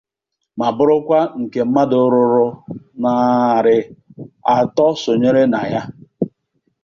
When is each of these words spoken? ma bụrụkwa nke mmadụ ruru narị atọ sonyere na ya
ma 0.57 0.67
bụrụkwa 0.77 1.19
nke 1.41 1.59
mmadụ 1.65 1.99
ruru 2.13 2.47
narị 3.01 3.77
atọ 4.55 4.85
sonyere 5.01 5.43
na 5.53 5.59
ya 5.73 5.81